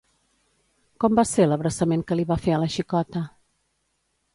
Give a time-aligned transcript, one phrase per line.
[1.03, 3.27] Com va ser l'abraçament que li va fer a la xicota?